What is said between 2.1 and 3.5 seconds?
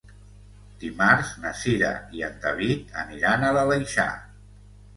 i en David aniran